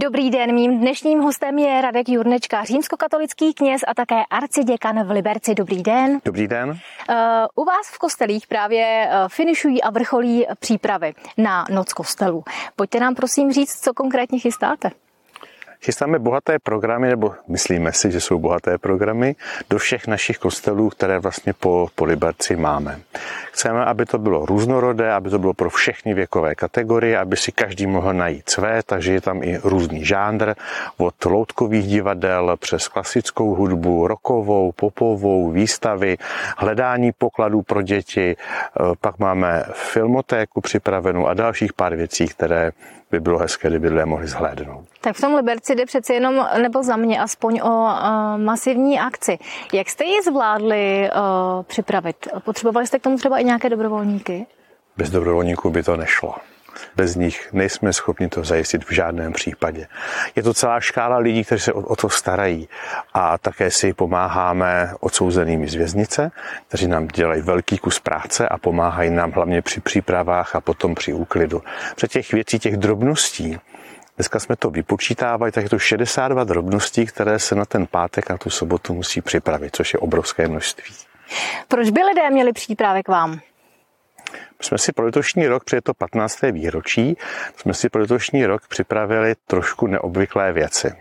[0.00, 5.54] Dobrý den, mým dnešním hostem je Radek Jurnečka, římskokatolický kněz a také arciděkan v Liberci.
[5.54, 6.20] Dobrý den.
[6.24, 6.68] Dobrý den.
[6.68, 6.76] Uh,
[7.54, 12.44] u vás v kostelích právě uh, finišují a vrcholí přípravy na noc kostelů.
[12.76, 14.90] Pojďte nám prosím říct, co konkrétně chystáte.
[15.84, 19.36] Chystáme bohaté programy, nebo myslíme si, že jsou bohaté programy,
[19.70, 23.00] do všech našich kostelů, které vlastně po, po Liberci máme.
[23.58, 27.86] Chceme, aby to bylo různorodé, aby to bylo pro všechny věkové kategorie, aby si každý
[27.86, 30.54] mohl najít své, takže je tam i různý žánr,
[30.96, 36.16] od loutkových divadel přes klasickou hudbu, rokovou, popovou, výstavy,
[36.58, 42.70] hledání pokladů pro děti, eh, pak máme filmotéku připravenou a dalších pár věcí, které
[43.10, 44.84] by bylo hezké, kdyby lidé mohli zhlédnout.
[45.00, 47.90] Tak v tom Liberci jde přeci jenom, nebo za mě aspoň o uh,
[48.36, 49.38] masivní akci.
[49.72, 52.16] Jak jste ji zvládli uh, připravit?
[52.44, 54.46] Potřebovali jste k tomu třeba i nějaké dobrovolníky?
[54.96, 56.34] Bez dobrovolníků by to nešlo.
[56.96, 59.86] Bez nich nejsme schopni to zajistit v žádném případě.
[60.36, 62.68] Je to celá škála lidí, kteří se o, o to starají
[63.14, 66.30] a také si pomáháme odsouzenými z věznice,
[66.68, 71.12] kteří nám dělají velký kus práce a pomáhají nám hlavně při přípravách a potom při
[71.12, 71.62] úklidu.
[71.96, 73.58] Před těch věcí, těch drobností,
[74.18, 78.38] Dneska jsme to vypočítávali, tak je to 62 drobností, které se na ten pátek, na
[78.38, 80.94] tu sobotu musí připravit, což je obrovské množství.
[81.68, 83.40] Proč by lidé měli přípravek k vám?
[84.58, 86.42] My jsme si pro letošní rok, protože je to 15.
[86.42, 87.16] výročí,
[87.56, 90.92] jsme si pro letošní rok připravili trošku neobvyklé věci.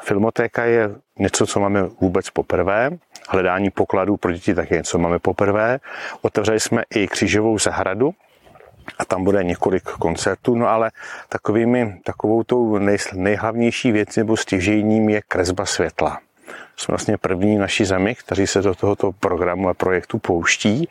[0.00, 2.90] Filmotéka je něco, co máme vůbec poprvé.
[3.28, 5.80] Hledání pokladů pro děti také něco máme poprvé.
[6.22, 8.14] Otevřeli jsme i křížovou zahradu,
[8.98, 10.90] a tam bude několik koncertů, no ale
[11.28, 16.20] takovými, takovou tou nej, nejhlavnější věcí nebo stěžejním je kresba světla.
[16.76, 20.88] Jsme vlastně první naší zemi, kteří se do tohoto programu a projektu pouští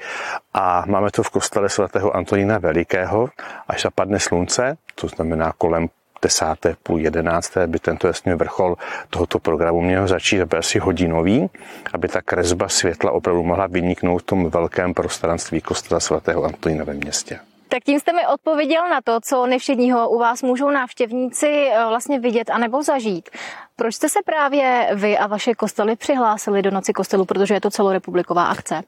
[0.53, 3.29] a máme to v kostele svatého Antonína Velikého,
[3.67, 5.89] až zapadne slunce, to znamená kolem
[6.23, 8.75] desáté, půl jedenácté by tento jasný vrchol
[9.09, 11.49] tohoto programu měl začít, aby asi hodinový,
[11.93, 16.93] aby ta kresba světla opravdu mohla vyniknout v tom velkém prostranství kostela svatého Antonína ve
[16.93, 17.39] městě.
[17.73, 22.19] Tak tím jste mi odpověděl na to, co nevšedního u vás můžou návštěvníci eh, vlastně
[22.19, 23.29] vidět anebo zažít.
[23.75, 27.69] Proč jste se právě vy a vaše kostely přihlásili do Noci kostelu, protože je to
[27.69, 28.81] celorepubliková akce?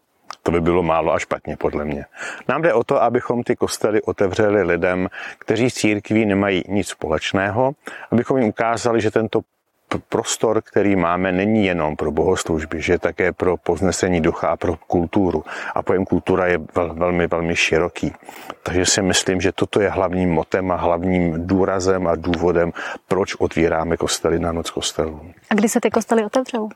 [0.44, 2.06] To by bylo málo a špatně, podle mě.
[2.48, 5.08] Nám jde o to, abychom ty kostely otevřeli lidem,
[5.40, 7.72] kteří s církví nemají nic společného,
[8.12, 9.42] abychom jim ukázali, že tento
[10.10, 14.76] prostor, který máme, není jenom pro bohoslužby, že je také pro poznesení ducha a pro
[14.88, 15.44] kulturu.
[15.76, 18.14] A pojem kultura je vel, velmi, velmi široký.
[18.64, 22.72] Takže si myslím, že toto je hlavním motem a hlavním důrazem a důvodem,
[23.08, 25.22] proč otvíráme kostely na noc kostelů.
[25.50, 26.70] A kdy se ty kostely otevřou?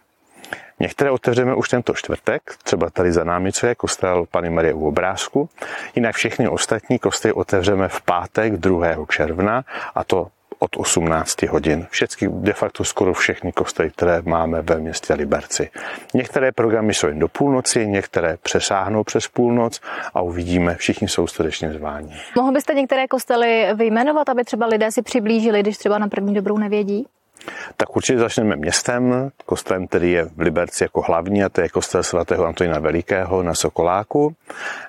[0.79, 4.87] Některé otevřeme už tento čtvrtek, třeba tady za námi, co je kostel Pany Marie u
[4.87, 5.49] obrázku.
[5.95, 8.87] Jinak všechny ostatní kostely otevřeme v pátek 2.
[9.09, 9.63] června
[9.95, 10.27] a to
[10.59, 11.87] od 18 hodin.
[11.89, 15.69] Všechny, de facto skoro všechny kostely, které máme ve městě Liberci.
[16.13, 19.81] Některé programy jsou jen do půlnoci, některé přesáhnou přes půlnoc
[20.13, 22.13] a uvidíme, všichni jsou skutečně zváni.
[22.35, 26.57] Mohl byste některé kostely vyjmenovat, aby třeba lidé si přiblížili, když třeba na první dobrou
[26.57, 27.07] nevědí?
[27.77, 32.03] Tak určitě začneme městem, kostelem, který je v Liberci jako hlavní, a to je kostel
[32.03, 34.35] svatého Antonína Velikého na Sokoláku.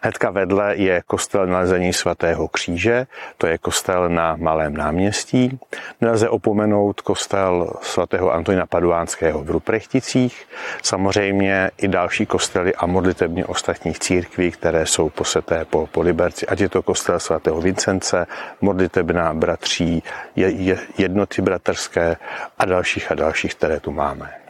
[0.02, 3.06] Hnedka vedle je kostel nalezení svatého kříže,
[3.38, 5.58] to je kostel na Malém náměstí.
[6.00, 10.46] Nelze opomenout kostel svatého Antonína Paduánského v Ruprechticích,
[10.82, 16.60] samozřejmě i další kostely a modlitebně ostatních církví, které jsou poseté po, po Liberci, ať
[16.60, 18.26] je to kostel svatého Vincence,
[18.60, 20.02] modlitebná bratří,
[20.36, 22.16] je, je, jednoty bratrské,
[22.58, 24.40] a dalších a dalších, které tu máme.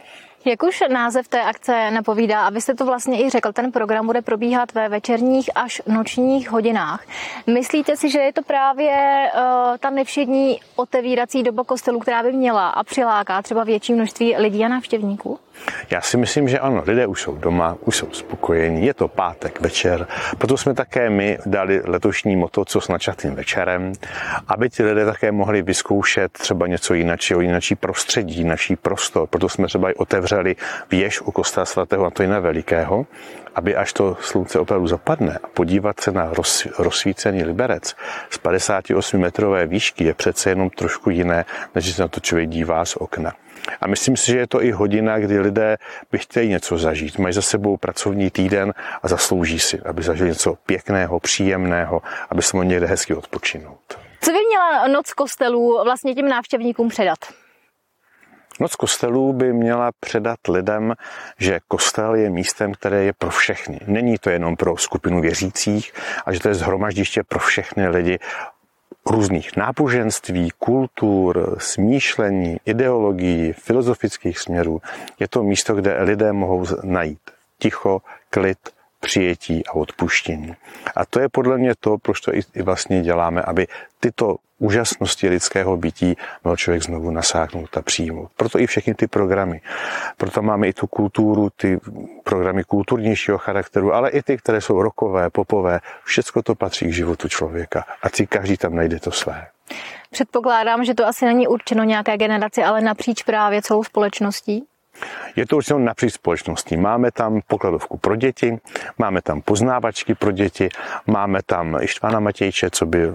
[0.45, 4.05] Jak už název té akce napovídá, a vy jste to vlastně i řekl, ten program
[4.05, 7.05] bude probíhat ve večerních až nočních hodinách.
[7.47, 8.91] Myslíte si, že je to právě
[9.33, 14.65] uh, ta nevšední otevírací doba kostelů, která by měla a přiláká třeba větší množství lidí
[14.65, 15.39] a návštěvníků?
[15.89, 19.61] Já si myslím, že ano, lidé už jsou doma, už jsou spokojení, je to pátek
[19.61, 23.93] večer, proto jsme také my dali letošní moto, co s načatým večerem,
[24.47, 29.67] aby ti lidé také mohli vyzkoušet třeba něco jiného, jináčí prostředí, naší prostor, proto jsme
[29.67, 30.55] třeba i otevřeli
[30.91, 33.05] věž u kostela svatého Antonína Velikého,
[33.55, 37.95] aby až to slunce opravdu zapadne a podívat se na roz, rozsvícený liberec
[38.29, 42.85] z 58 metrové výšky je přece jenom trošku jiné, než se na to člověk dívá
[42.85, 43.33] z okna.
[43.81, 45.77] A myslím si, že je to i hodina, kdy lidé
[46.11, 47.17] by chtěli něco zažít.
[47.17, 48.73] Mají za sebou pracovní týden
[49.03, 53.79] a zaslouží si, aby zažili něco pěkného, příjemného, aby se mohli někde hezky odpočinout.
[54.21, 57.19] Co by měla noc kostelů vlastně těm návštěvníkům předat?
[58.59, 60.93] Noc kostelů by měla předat lidem,
[61.37, 63.79] že kostel je místem, které je pro všechny.
[63.87, 65.93] Není to jenom pro skupinu věřících,
[66.25, 68.19] a že to je zhromaždiště pro všechny lidi
[69.11, 74.81] různých náboženství, kultur, smýšlení, ideologií, filozofických směrů.
[75.19, 77.19] Je to místo, kde lidé mohou najít
[77.59, 78.57] ticho, klid,
[78.99, 80.55] přijetí a odpuštění.
[80.95, 83.67] A to je podle mě to, proč to i vlastně děláme, aby
[83.99, 88.31] tyto úžasnosti lidského bytí mohl člověk znovu nasáhnout a přijmout.
[88.37, 89.61] Proto i všechny ty programy.
[90.17, 91.79] Proto máme i tu kulturu, ty
[92.23, 95.79] programy kulturnějšího charakteru, ale i ty, které jsou rokové, popové.
[96.03, 99.47] Všechno to patří k životu člověka a si každý tam najde to své.
[100.11, 104.65] Předpokládám, že to asi není určeno nějaké generaci, ale napříč právě celou společností.
[105.35, 106.77] Je to určitě napříč společností.
[106.77, 108.57] Máme tam pokladovku pro děti,
[108.97, 110.69] máme tam poznávačky pro děti,
[111.07, 113.07] máme tam Ištvana Matějče, co by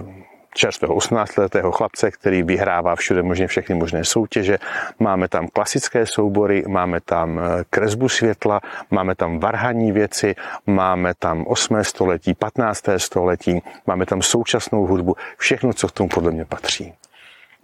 [0.57, 4.57] čerstvého 18-letého chlapce, který vyhrává všude možně všechny možné soutěže.
[4.99, 8.61] Máme tam klasické soubory, máme tam eh, kresbu světla,
[8.91, 11.83] máme tam varhaní věci, máme tam 8.
[11.83, 12.83] století, 15.
[12.97, 16.93] století, máme tam současnou hudbu, všechno, co k tomu podle mě patří.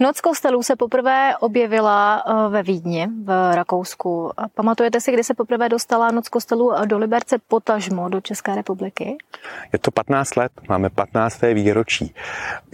[0.04, 4.32] Noc kostelů se poprvé objevila eh, ve Vídni v Rakousku.
[4.56, 9.18] Pamatujete si, kdy se poprvé dostala Noc kostelů do Liberce potažmo do České republiky?
[9.74, 11.42] Je to 15 let, máme 15.
[11.42, 12.16] výročí.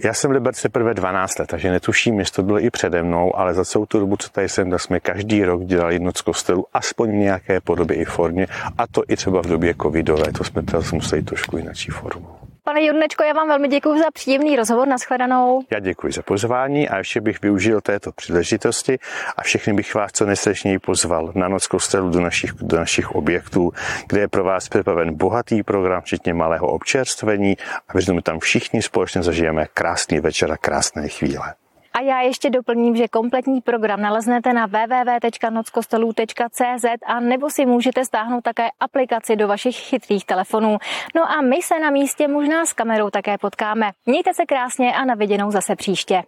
[0.04, 3.36] Já jsem v Liberce prvé 12 let, takže netuším, jestli to bylo i přede mnou,
[3.36, 6.66] ale za celou tu dobu, co tady jsem, tak jsme každý rok dělali Noc kostelů,
[6.72, 8.46] aspoň v nějaké podobě i formě,
[8.78, 12.49] a to i třeba v době covidové, to jsme teraz museli trošku jinačí formu.
[12.70, 14.88] Pane Jurnečko, já vám velmi děkuji za příjemný rozhovor.
[14.88, 15.62] Naschledanou.
[15.70, 18.98] Já děkuji za pozvání a ještě bych využil této příležitosti
[19.36, 23.72] a všechny bych vás co nejsrdečněji pozval na noc kostelu do našich, do našich objektů,
[24.06, 27.56] kde je pro vás připraven bohatý program, včetně malého občerstvení
[27.88, 31.54] a věřím, tam všichni společně zažijeme krásný večer a krásné chvíle.
[32.00, 38.40] A já ještě doplním, že kompletní program naleznete na www.nockostelů.cz a nebo si můžete stáhnout
[38.40, 40.78] také aplikaci do vašich chytrých telefonů.
[41.14, 43.90] No a my se na místě možná s kamerou také potkáme.
[44.06, 46.22] Mějte se krásně a na viděnou zase příště.